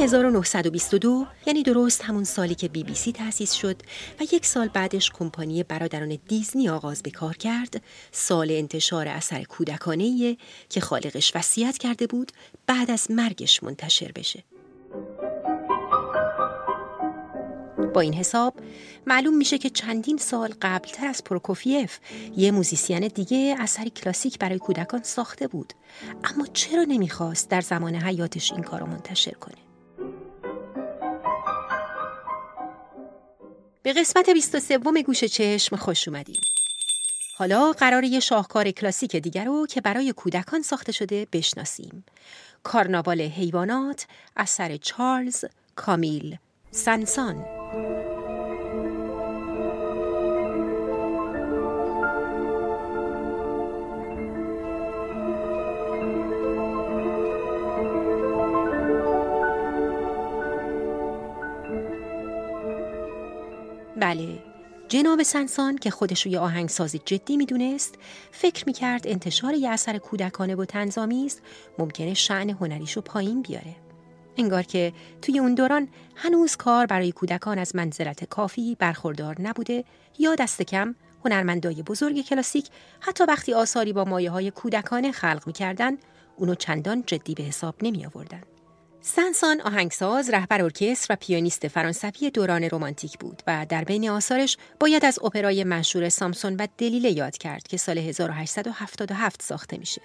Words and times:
1922 0.00 1.26
یعنی 1.46 1.62
درست 1.62 2.02
همون 2.04 2.24
سالی 2.24 2.54
که 2.54 2.68
بی 2.68 2.84
بی 2.84 2.94
سی 2.94 3.12
تأسیس 3.12 3.52
شد 3.52 3.76
و 4.20 4.22
یک 4.32 4.46
سال 4.46 4.68
بعدش 4.68 5.10
کمپانی 5.10 5.62
برادران 5.62 6.18
دیزنی 6.28 6.68
آغاز 6.68 7.02
به 7.02 7.10
کار 7.10 7.36
کرد. 7.36 7.82
سال 8.12 8.50
انتشار 8.50 9.08
اثر 9.08 9.42
کودکانه 9.42 10.36
که 10.68 10.80
خالقش 10.80 11.32
وصیت 11.36 11.78
کرده 11.78 12.06
بود 12.06 12.32
بعد 12.66 12.90
از 12.90 13.10
مرگش 13.10 13.62
منتشر 13.62 14.12
بشه. 14.14 14.44
با 17.94 18.00
این 18.00 18.14
حساب 18.14 18.54
معلوم 19.06 19.36
میشه 19.36 19.58
که 19.58 19.70
چندین 19.70 20.18
سال 20.18 20.54
قبلتر 20.62 21.06
از 21.06 21.24
پروکوفیف 21.24 21.98
یه 22.36 22.50
musician 22.50 23.08
دیگه 23.08 23.56
اثری 23.58 23.90
کلاسیک 23.90 24.38
برای 24.38 24.58
کودکان 24.58 25.02
ساخته 25.02 25.46
بود. 25.46 25.72
اما 26.24 26.46
چرا 26.52 26.82
نمی‌خواست 26.82 27.48
در 27.48 27.60
زمان 27.60 27.94
حیاتش 27.94 28.52
این 28.52 28.62
کارو 28.62 28.86
منتشر 28.86 29.32
کنه؟ 29.32 29.69
به 33.82 33.92
قسمت 33.92 34.30
23 34.30 34.78
گوش 34.78 35.24
چشم 35.24 35.76
خوش 35.76 36.08
اومدیم 36.08 36.40
حالا 37.36 37.72
قرار 37.72 38.04
یه 38.04 38.20
شاهکار 38.20 38.70
کلاسیک 38.70 39.16
دیگر 39.16 39.44
رو 39.44 39.66
که 39.66 39.80
برای 39.80 40.12
کودکان 40.12 40.62
ساخته 40.62 40.92
شده 40.92 41.26
بشناسیم. 41.32 42.04
کارناوال 42.62 43.20
حیوانات 43.20 44.06
اثر 44.36 44.76
چارلز 44.76 45.44
کامیل 45.76 46.36
سنسان. 46.70 47.59
بله 64.10 64.38
جناب 64.88 65.22
سنسان 65.22 65.78
که 65.78 65.90
خودش 65.90 66.26
رو 66.26 66.32
یه 66.32 66.38
آهنگساز 66.38 66.96
جدی 67.04 67.36
می‌دونست 67.36 67.94
فکر 68.32 68.64
می‌کرد 68.66 69.06
انتشار 69.06 69.54
یه 69.54 69.70
اثر 69.70 69.98
کودکانه 69.98 70.54
و 70.54 70.64
تنظامی 70.64 71.30
ممکنه 71.78 72.14
شعن 72.14 72.50
هنریش 72.50 72.92
رو 72.92 73.02
پایین 73.02 73.42
بیاره 73.42 73.76
انگار 74.36 74.62
که 74.62 74.92
توی 75.22 75.38
اون 75.38 75.54
دوران 75.54 75.88
هنوز 76.14 76.56
کار 76.56 76.86
برای 76.86 77.12
کودکان 77.12 77.58
از 77.58 77.76
منزلت 77.76 78.24
کافی 78.24 78.76
برخوردار 78.78 79.40
نبوده 79.40 79.84
یا 80.18 80.34
دست 80.34 80.62
کم 80.62 80.94
هنرمندای 81.24 81.82
بزرگ 81.82 82.24
کلاسیک 82.24 82.68
حتی 83.00 83.24
وقتی 83.24 83.54
آثاری 83.54 83.92
با 83.92 84.04
مایه 84.04 84.30
های 84.30 84.50
کودکانه 84.50 85.12
خلق 85.12 85.42
می‌کردن 85.46 85.96
اونو 86.36 86.54
چندان 86.54 87.02
جدی 87.06 87.34
به 87.34 87.42
حساب 87.42 87.74
نمی 87.82 88.06
آوردن. 88.06 88.40
سنسان 89.02 89.60
آهنگساز، 89.60 90.30
رهبر 90.30 90.62
ارکستر 90.62 91.14
و 91.14 91.16
پیانیست 91.20 91.68
فرانسوی 91.68 92.30
دوران 92.30 92.64
رمانتیک 92.72 93.18
بود 93.18 93.42
و 93.46 93.66
در 93.68 93.84
بین 93.84 94.10
آثارش 94.10 94.56
باید 94.80 95.04
از 95.04 95.18
اپرای 95.24 95.64
مشهور 95.64 96.08
سامسون 96.08 96.56
و 96.56 96.66
دلیله 96.78 97.10
یاد 97.10 97.36
کرد 97.36 97.62
که 97.62 97.76
سال 97.76 97.98
1877 97.98 99.42
ساخته 99.42 99.78
میشه. 99.78 100.02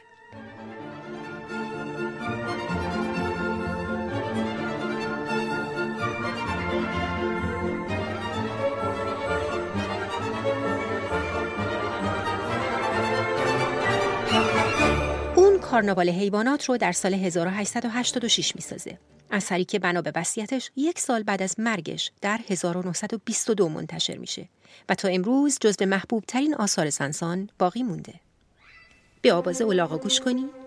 کارناوال 15.75 16.09
حیوانات 16.09 16.65
رو 16.65 16.77
در 16.77 16.91
سال 16.91 17.13
1886 17.13 18.55
می‌سازه. 18.55 18.97
اثری 19.31 19.65
که 19.65 19.79
بنا 19.79 20.01
به 20.01 20.11
وصیتش 20.15 20.71
یک 20.75 20.99
سال 20.99 21.23
بعد 21.23 21.41
از 21.41 21.59
مرگش 21.59 22.11
در 22.21 22.39
1922 22.49 23.69
منتشر 23.69 24.17
میشه 24.17 24.49
و 24.89 24.95
تا 24.95 25.07
امروز 25.07 25.57
جزو 25.61 25.85
محبوب 25.85 26.23
ترین 26.27 26.55
آثار 26.55 26.89
سنسان 26.89 27.49
باقی 27.59 27.83
مونده. 27.83 28.13
به 29.21 29.33
آواز 29.33 29.61
اولاغا 29.61 29.97
گوش 29.97 30.19
کنید. 30.19 30.64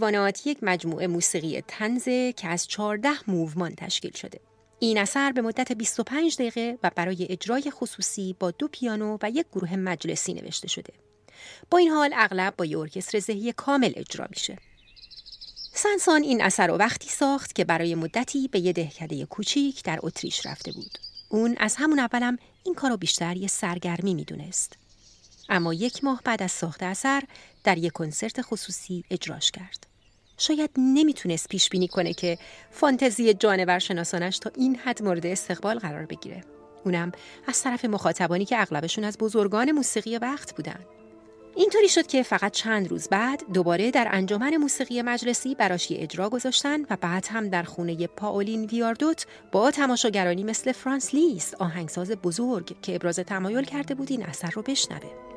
حیوانات 0.00 0.46
یک 0.46 0.58
مجموعه 0.62 1.06
موسیقی 1.06 1.60
تنزه 1.68 2.32
که 2.32 2.48
از 2.48 2.66
14 2.66 3.10
موومان 3.26 3.74
تشکیل 3.74 4.12
شده. 4.12 4.40
این 4.78 4.98
اثر 4.98 5.32
به 5.32 5.42
مدت 5.42 5.72
25 5.72 6.34
دقیقه 6.34 6.78
و 6.82 6.90
برای 6.94 7.26
اجرای 7.30 7.70
خصوصی 7.70 8.36
با 8.38 8.50
دو 8.50 8.68
پیانو 8.68 9.18
و 9.22 9.30
یک 9.30 9.46
گروه 9.52 9.76
مجلسی 9.76 10.34
نوشته 10.34 10.68
شده. 10.68 10.92
با 11.70 11.78
این 11.78 11.88
حال 11.90 12.10
اغلب 12.16 12.56
با 12.56 12.64
یک 12.64 12.76
ارکستر 12.76 13.18
زهی 13.18 13.52
کامل 13.52 13.92
اجرا 13.96 14.26
میشه. 14.30 14.58
سنسان 15.72 16.22
این 16.22 16.42
اثر 16.42 16.66
رو 16.66 16.74
وقتی 16.74 17.08
ساخت 17.08 17.54
که 17.54 17.64
برای 17.64 17.94
مدتی 17.94 18.48
به 18.48 18.60
یه 18.60 18.72
دهکده 18.72 19.26
کوچیک 19.26 19.82
در 19.82 19.98
اتریش 20.02 20.46
رفته 20.46 20.72
بود. 20.72 20.98
اون 21.28 21.56
از 21.58 21.76
همون 21.76 21.98
اولم 21.98 22.38
این 22.64 22.74
کارو 22.74 22.96
بیشتر 22.96 23.36
یه 23.36 23.48
سرگرمی 23.48 24.14
می‌دونست. 24.14 24.76
اما 25.48 25.74
یک 25.74 26.04
ماه 26.04 26.20
بعد 26.24 26.42
از 26.42 26.52
ساخت 26.52 26.82
اثر 26.82 27.22
در 27.64 27.78
یک 27.78 27.92
کنسرت 27.92 28.42
خصوصی 28.42 29.04
اجراش 29.10 29.50
کرد. 29.50 29.89
شاید 30.40 30.70
نمی‌تونست 30.76 31.48
پیش 31.48 31.68
بینی 31.68 31.88
کنه 31.88 32.14
که 32.14 32.38
فانتزی 32.70 33.34
جانور 33.34 33.78
شناسانش 33.78 34.38
تا 34.38 34.50
این 34.56 34.76
حد 34.76 35.02
مورد 35.02 35.26
استقبال 35.26 35.78
قرار 35.78 36.06
بگیره. 36.06 36.44
اونم 36.84 37.12
از 37.46 37.62
طرف 37.62 37.84
مخاطبانی 37.84 38.44
که 38.44 38.60
اغلبشون 38.60 39.04
از 39.04 39.18
بزرگان 39.18 39.72
موسیقی 39.72 40.18
وقت 40.18 40.56
بودن. 40.56 40.80
اینطوری 41.56 41.88
شد 41.88 42.06
که 42.06 42.22
فقط 42.22 42.52
چند 42.52 42.88
روز 42.88 43.08
بعد 43.08 43.42
دوباره 43.52 43.90
در 43.90 44.08
انجمن 44.10 44.56
موسیقی 44.56 45.02
مجلسی 45.02 45.54
براش 45.54 45.88
اجرا 45.90 46.28
گذاشتن 46.28 46.80
و 46.90 46.96
بعد 47.00 47.26
هم 47.30 47.48
در 47.48 47.62
خونه 47.62 48.06
پاولین 48.06 48.64
ویاردوت 48.64 49.26
با 49.52 49.70
تماشاگرانی 49.70 50.44
مثل 50.44 50.72
فرانس 50.72 51.14
لیست 51.14 51.54
آهنگساز 51.54 52.10
بزرگ 52.10 52.80
که 52.82 52.94
ابراز 52.94 53.18
تمایل 53.18 53.64
کرده 53.64 53.94
بود 53.94 54.10
این 54.10 54.22
اثر 54.22 54.50
رو 54.50 54.62
بشنوه. 54.62 55.29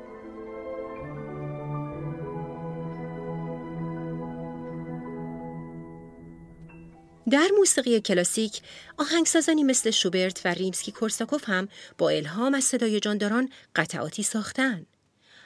در 7.29 7.47
موسیقی 7.57 8.01
کلاسیک 8.01 8.61
آهنگسازانی 8.97 9.63
مثل 9.63 9.91
شوبرت 9.91 10.41
و 10.45 10.47
ریمسکی 10.47 10.91
کورساکوف 10.91 11.50
هم 11.50 11.67
با 11.97 12.09
الهام 12.09 12.53
از 12.53 12.63
صدای 12.63 13.00
جانداران 13.00 13.50
قطعاتی 13.75 14.23
ساختن. 14.23 14.85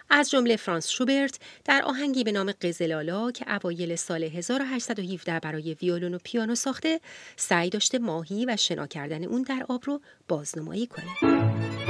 از 0.10 0.30
جمله 0.30 0.56
فرانس 0.56 0.90
شوبرت 0.90 1.40
در 1.66 1.82
آهنگی 1.82 2.24
به 2.24 2.32
نام 2.32 2.52
قزلالا 2.52 3.32
که 3.32 3.56
اوایل 3.56 3.96
سال 3.96 4.24
1817 4.24 5.40
برای 5.40 5.74
ویولون 5.82 6.14
و 6.14 6.18
پیانو 6.24 6.56
ساخته 6.56 7.00
سعی 7.36 7.70
داشته 7.70 8.00
ماهی 8.00 8.46
و 8.46 8.56
شنا 8.58 8.88
کردن 8.88 9.24
اون 9.24 9.42
در 9.42 9.66
آب 9.70 9.84
رو 9.86 10.02
بازنمایی 10.28 10.88
کنه. 10.88 11.87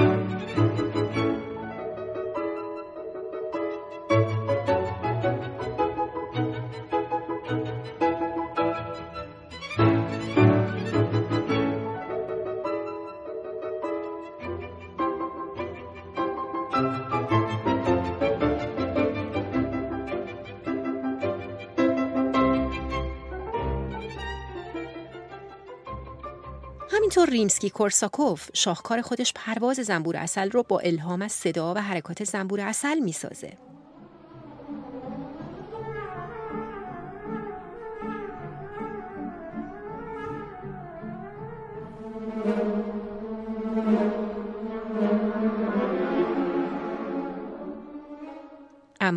همینطور 27.18 27.30
ریمسکی 27.30 27.70
کورساکوف 27.70 28.50
شاهکار 28.54 29.02
خودش 29.02 29.34
پرواز 29.36 29.76
زنبور 29.76 30.18
اصل 30.18 30.52
رو 30.52 30.64
با 30.64 30.80
الهام 30.80 31.22
از 31.22 31.32
صدا 31.32 31.74
و 31.74 31.78
حرکات 31.78 32.24
زنبور 32.24 32.62
اصل 32.62 33.00
می‌سازه. 33.00 33.67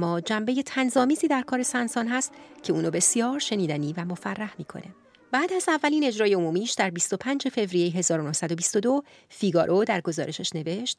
اما 0.01 0.21
جنبه 0.21 0.63
تنظامیزی 0.63 1.29
در 1.29 1.43
کار 1.43 1.63
سنسان 1.63 2.09
هست 2.09 2.33
که 2.63 2.73
اونو 2.73 2.91
بسیار 2.91 3.39
شنیدنی 3.39 3.95
و 3.97 4.05
مفرح 4.05 4.55
می‌کنه. 4.59 4.95
بعد 5.33 5.53
از 5.53 5.69
اولین 5.69 6.05
اجرای 6.05 6.35
عمومیش 6.35 6.73
در 6.73 6.91
25 6.91 7.49
فوریه 7.49 7.97
1922 7.97 9.03
فیگارو 9.29 9.85
در 9.85 10.01
گزارشش 10.01 10.55
نوشت 10.55 10.99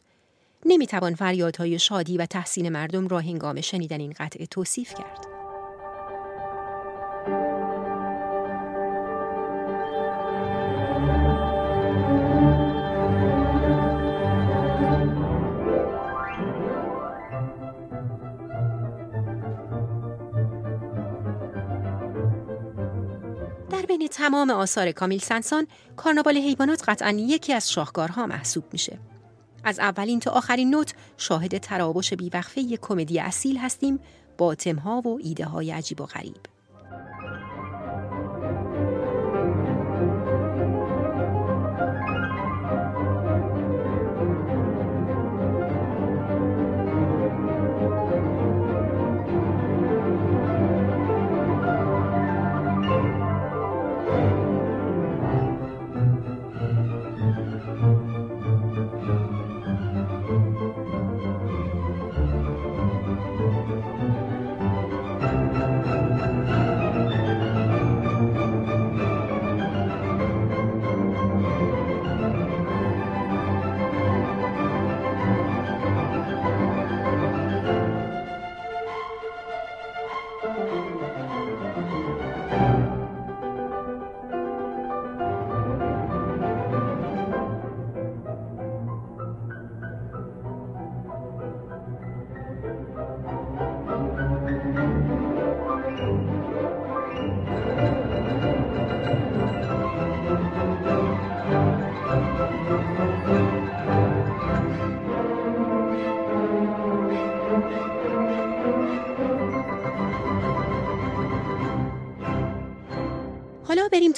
نمی‌توان 0.66 1.16
فریادهای 1.16 1.80
شادی 1.80 2.18
و 2.18 2.26
تحسین 2.26 2.70
مردم 2.70 3.08
را 3.08 3.20
هنگام 3.20 3.62
شنیدن 3.62 4.00
این 4.00 4.14
قطعه 4.20 4.46
توصیف 4.46 4.94
کرد. 4.94 5.31
تمام 24.12 24.50
آثار 24.50 24.92
کامیل 24.92 25.20
سنسان 25.20 25.68
کارناوال 25.96 26.38
حیوانات 26.38 26.90
قطعا 26.90 27.10
یکی 27.10 27.54
از 27.54 27.72
شاهکارها 27.72 28.28
محسوب 28.28 28.64
میشه. 28.74 29.00
از 29.64 29.80
اولین 29.80 30.20
تا 30.20 30.32
آخرین 30.32 30.70
نوت 30.70 30.94
شاهد 31.18 31.58
تراوش 31.58 32.14
بیوقفه 32.14 32.62
یک 32.62 32.80
کمدی 32.80 33.20
اصیل 33.20 33.58
هستیم 33.58 34.00
با 34.38 34.56
تمها 34.56 35.02
و 35.02 35.20
ایده 35.24 35.46
های 35.46 35.72
عجیب 35.72 36.02
و 36.02 36.06
غریب. 36.06 36.51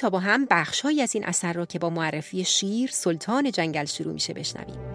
تا 0.04 0.10
با 0.10 0.20
هم 0.20 0.46
بخشهایی 0.46 1.02
از 1.02 1.16
این 1.16 1.26
اثر 1.26 1.54
را 1.54 1.66
که 1.66 1.80
با 1.80 1.90
معرفی 1.90 2.44
شیر 2.44 2.90
سلطان 2.94 3.52
جنگل 3.52 3.86
شروع 3.86 4.14
میشه 4.14 4.34
بشنویم. 4.34 4.93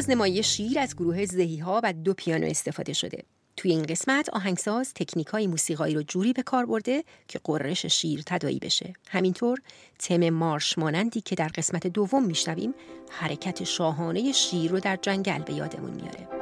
بازنمایی 0.00 0.42
شیر 0.42 0.78
از 0.78 0.96
گروه 0.96 1.24
زهی 1.24 1.58
ها 1.58 1.80
و 1.84 1.92
دو 1.92 2.14
پیانو 2.14 2.46
استفاده 2.46 2.92
شده. 2.92 3.24
توی 3.56 3.70
این 3.70 3.82
قسمت 3.82 4.28
آهنگساز 4.28 4.94
تکنیک 4.94 5.26
های 5.26 5.46
موسیقایی 5.46 5.94
رو 5.94 6.02
جوری 6.02 6.32
به 6.32 6.42
کار 6.42 6.66
برده 6.66 7.04
که 7.28 7.40
قررش 7.44 7.86
شیر 7.86 8.22
تدایی 8.26 8.58
بشه. 8.58 8.92
همینطور 9.08 9.58
تم 9.98 10.30
مارش 10.30 10.78
مانندی 10.78 11.20
که 11.20 11.34
در 11.34 11.48
قسمت 11.48 11.86
دوم 11.86 12.24
میشنویم 12.24 12.74
حرکت 13.10 13.64
شاهانه 13.64 14.32
شیر 14.32 14.70
رو 14.70 14.80
در 14.80 14.98
جنگل 15.02 15.42
به 15.42 15.52
یادمون 15.52 15.90
میاره. 15.90 16.39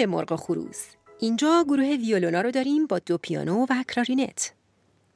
به 0.00 0.06
مرغ 0.06 0.36
خروز. 0.36 0.76
اینجا 1.18 1.64
گروه 1.68 1.96
ویولونا 1.96 2.40
رو 2.40 2.50
داریم 2.50 2.86
با 2.86 2.98
دو 2.98 3.18
پیانو 3.18 3.66
و 3.70 3.84
کلارینت. 3.88 4.52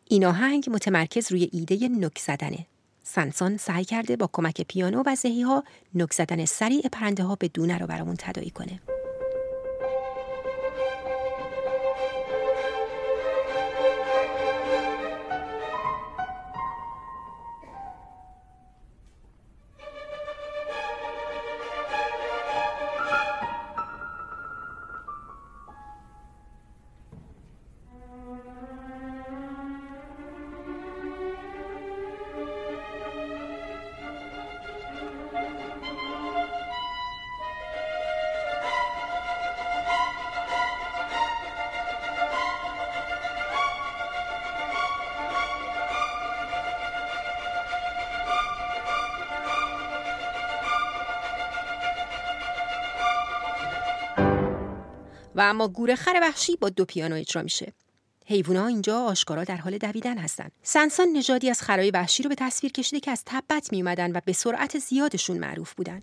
این 0.08 0.24
آهنگ 0.24 0.64
متمرکز 0.70 1.32
روی 1.32 1.48
ایده 1.52 1.88
نک 1.88 2.18
زدنه. 2.18 2.66
سنسان 3.02 3.56
سعی 3.56 3.84
کرده 3.84 4.16
با 4.16 4.30
کمک 4.32 4.60
پیانو 4.60 5.02
و 5.06 5.16
ها 5.46 5.64
نک 5.94 6.12
زدن 6.12 6.44
سریع 6.44 6.88
پرنده 6.92 7.22
ها 7.22 7.34
به 7.34 7.48
دونه 7.48 7.78
رو 7.78 7.86
برامون 7.86 8.16
تدایی 8.18 8.50
کنه. 8.50 8.80
و 55.34 55.40
اما 55.40 55.68
گورخر 55.68 56.18
وحشی 56.22 56.56
با 56.56 56.68
دو 56.68 56.84
پیانو 56.84 57.16
اجرا 57.16 57.42
میشه. 57.42 57.72
حیوونا 58.26 58.66
اینجا 58.66 59.00
آشکارا 59.00 59.44
در 59.44 59.56
حال 59.56 59.78
دویدن 59.78 60.18
هستند. 60.18 60.52
سنسان 60.62 61.08
نژادی 61.08 61.50
از 61.50 61.62
خرای 61.62 61.90
وحشی 61.90 62.22
رو 62.22 62.28
به 62.28 62.34
تصویر 62.34 62.72
کشیده 62.72 63.00
که 63.00 63.10
از 63.10 63.22
تبت 63.26 63.72
می 63.72 63.82
و 63.82 64.20
به 64.24 64.32
سرعت 64.32 64.78
زیادشون 64.78 65.38
معروف 65.38 65.74
بودن. 65.74 66.00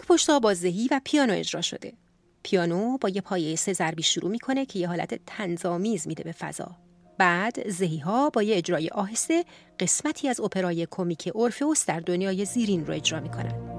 لاک 0.00 0.08
پشتا 0.08 0.38
با 0.38 0.54
زهی 0.54 0.88
و 0.90 1.00
پیانو 1.04 1.32
اجرا 1.32 1.60
شده. 1.60 1.92
پیانو 2.42 2.98
با 2.98 3.08
یه 3.08 3.20
پایه 3.20 3.56
سه 3.56 3.72
ضربی 3.72 4.02
شروع 4.02 4.30
می‌کنه 4.30 4.66
که 4.66 4.78
یه 4.78 4.88
حالت 4.88 5.20
تنظامیز 5.26 6.08
میده 6.08 6.22
به 6.22 6.32
فضا. 6.32 6.76
بعد 7.18 7.68
زهی 7.68 7.98
ها 7.98 8.30
با 8.30 8.42
یه 8.42 8.56
اجرای 8.56 8.88
آهسته 8.88 9.44
قسمتی 9.80 10.28
از 10.28 10.40
اپرای 10.40 10.86
کمیک 10.90 11.30
اورفئوس 11.34 11.86
در 11.86 12.00
دنیای 12.00 12.44
زیرین 12.44 12.86
رو 12.86 12.94
اجرا 12.94 13.20
می‌کنن. 13.20 13.69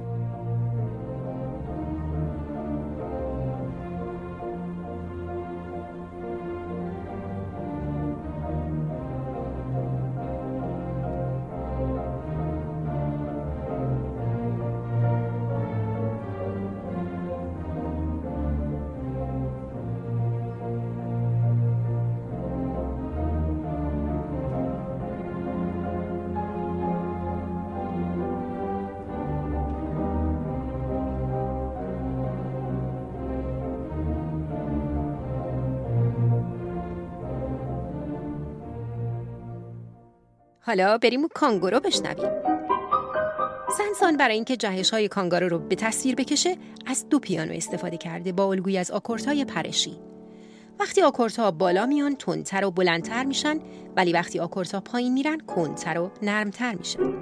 حالا 40.64 40.98
بریم 40.98 41.28
کانگورو 41.28 41.80
بشنویم. 41.80 42.32
سنسان 43.78 44.18
برای 44.18 44.36
اینکه 44.36 44.58
جهش 44.58 44.90
های 44.90 45.08
کانگارو 45.08 45.50
رو 45.50 45.60
به 45.60 45.76
تصویر 45.76 46.16
بکشه 46.16 46.58
از 46.86 47.10
دو 47.10 47.20
پیانو 47.20 47.54
استفاده 47.54 47.98
کرده 47.98 48.32
با 48.32 48.46
الگویی 48.46 48.78
از 48.78 48.92
های 49.26 49.46
پرشی. 49.46 50.00
وقتی 50.80 51.02
ها 51.38 51.52
بالا 51.52 51.86
میان 51.86 52.16
تندتر 52.16 52.66
و 52.66 52.72
بلندتر 52.72 53.24
میشن 53.24 53.60
ولی 53.96 54.12
وقتی 54.12 54.40
ها 54.40 54.82
پایین 54.86 55.14
میرن 55.14 55.40
کندتر 55.40 56.00
و 56.00 56.12
نرمتر 56.22 56.76
میشن 56.76 57.14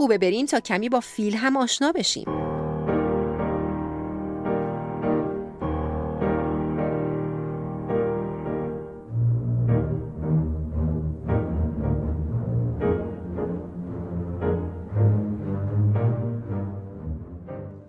خوبه 0.00 0.18
بریم 0.18 0.46
تا 0.46 0.60
کمی 0.60 0.88
با 0.88 1.00
فیل 1.00 1.34
هم 1.34 1.56
آشنا 1.56 1.92
بشیم 1.92 2.24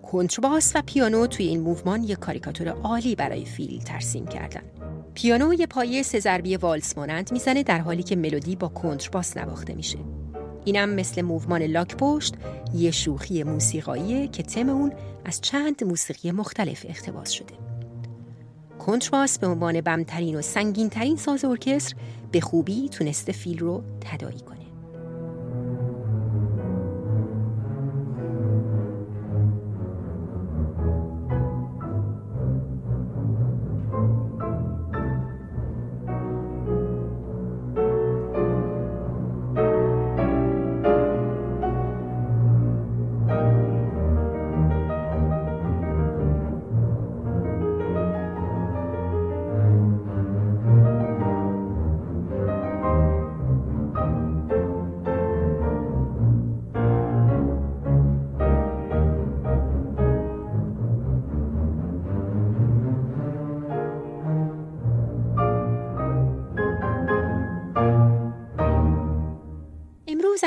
کنترباس 0.02 0.72
و 0.74 0.82
پیانو 0.86 1.26
توی 1.26 1.46
این 1.46 1.60
موومان 1.60 2.02
یک 2.02 2.18
کاریکاتور 2.18 2.68
عالی 2.68 3.14
برای 3.14 3.44
فیل 3.44 3.82
ترسیم 3.82 4.26
کردن. 4.26 4.62
پیانو 5.14 5.54
یه 5.54 5.66
پایه 5.66 6.02
سه 6.02 6.20
ضربی 6.20 6.56
والس 6.56 6.98
مانند 6.98 7.32
می‌زنه 7.32 7.62
در 7.62 7.78
حالی 7.78 8.02
که 8.02 8.16
ملودی 8.16 8.56
با 8.56 8.68
کنترباس 8.68 9.36
نواخته 9.36 9.74
میشه. 9.74 9.98
اینم 10.64 10.88
مثل 10.88 11.22
موومان 11.22 11.62
لاک 11.62 11.96
پشت 11.96 12.34
یه 12.74 12.90
شوخی 12.90 13.42
موسیقاییه 13.42 14.28
که 14.28 14.42
تم 14.42 14.68
اون 14.68 14.92
از 15.24 15.40
چند 15.40 15.84
موسیقی 15.84 16.30
مختلف 16.30 16.86
اختباس 16.88 17.30
شده. 17.30 17.54
کنترباس 18.78 19.38
به 19.38 19.46
عنوان 19.46 19.80
بمترین 19.80 20.36
و 20.38 20.42
سنگینترین 20.42 21.16
ساز 21.16 21.44
ارکستر 21.44 21.96
به 22.32 22.40
خوبی 22.40 22.88
تونسته 22.88 23.32
فیل 23.32 23.58
رو 23.58 23.82
تدایی 24.00 24.40
کنه. 24.40 24.61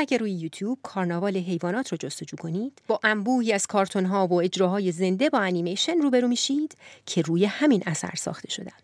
اگر 0.06 0.18
روی 0.18 0.32
یوتیوب 0.32 0.78
کارناوال 0.82 1.36
حیوانات 1.36 1.92
رو 1.92 1.98
جستجو 1.98 2.36
کنید 2.36 2.82
با 2.86 3.00
انبوهی 3.04 3.52
از 3.52 3.66
کارتون 3.66 4.04
ها 4.04 4.26
و 4.26 4.42
اجراهای 4.42 4.92
زنده 4.92 5.30
با 5.30 5.38
انیمیشن 5.38 5.98
روبرو 5.98 6.28
میشید 6.28 6.76
که 7.06 7.22
روی 7.22 7.44
همین 7.44 7.82
اثر 7.86 8.14
ساخته 8.16 8.50
شدن. 8.50 8.76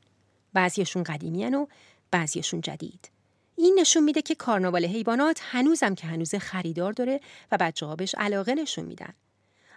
بعضیشون 0.53 1.03
قدیمیان 1.03 1.55
و 1.55 1.67
بعضیشون 2.11 2.61
جدید. 2.61 3.11
این 3.57 3.77
نشون 3.81 4.05
میده 4.05 4.23
که 4.23 4.35
کارناوال 4.35 4.85
حیوانات 4.85 5.41
هنوزم 5.43 5.95
که 5.95 6.07
هنوز 6.07 6.35
خریدار 6.35 6.93
داره 6.93 7.21
و 7.53 7.57
بچه 7.61 7.87
ها 7.87 7.97
بهش 7.97 8.15
علاقه 8.19 8.55
نشون 8.55 8.85
میدن. 8.85 9.13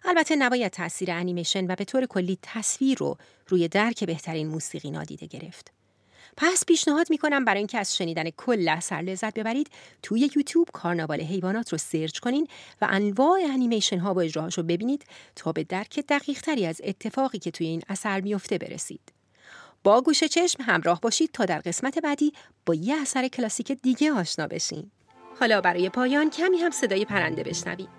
البته 0.06 0.36
نباید 0.36 0.72
تاثیر 0.72 1.12
انیمیشن 1.12 1.72
و 1.72 1.76
به 1.76 1.86
طور 1.86 2.06
کلی 2.06 2.38
تصویر 2.42 2.98
رو 2.98 3.18
روی 3.48 3.68
درک 3.68 4.04
بهترین 4.04 4.48
موسیقی 4.48 4.92
نادیده 4.92 5.26
گرفت. 5.26 5.75
پس 6.38 6.66
پیشنهاد 6.68 7.10
می‌کنم 7.10 7.46
برای 7.46 7.58
اینکه 7.58 7.78
از 7.78 7.98
شنیدن 7.98 8.30
کل 8.30 8.68
اثر 8.70 8.96
لذت 8.96 9.34
ببرید 9.34 9.70
توی 10.04 10.30
یوتیوب 10.36 10.68
کارناوال 10.74 11.22
حیوانات 11.22 11.72
رو 11.72 11.78
سرچ 11.78 12.20
کنین 12.20 12.48
و 12.82 12.88
انواع 12.90 13.40
انیمیشن 13.50 13.98
ها 13.98 14.14
و 14.14 14.20
اجراهاش 14.20 14.58
رو 14.58 14.64
ببینید 14.64 15.06
تا 15.36 15.52
به 15.52 15.64
درک 15.64 16.00
دقیق 16.10 16.42
تری 16.42 16.66
از 16.66 16.82
اتفاقی 16.84 17.40
که 17.40 17.52
توی 17.52 17.68
این 17.68 17.82
اثر 17.90 18.22
میفته 18.22 18.58
برسید. 18.58 19.02
با 19.84 20.02
گوش 20.02 20.24
چشم 20.24 20.64
همراه 20.64 21.02
باشید 21.02 21.30
تا 21.34 21.46
در 21.46 21.60
قسمت 21.60 22.00
بعدی 22.00 22.34
با 22.66 22.76
یه 22.76 22.96
اثر 23.02 23.28
کلاسیک 23.28 23.72
دیگه 23.72 24.12
آشنا 24.12 24.48
بشین. 24.48 24.92
حالا 25.40 25.62
برای 25.62 25.90
پایان 25.90 26.30
کمی 26.30 26.58
هم 26.58 26.72
صدای 26.72 27.06
پرنده 27.06 27.44
بشنوید. 27.44 27.90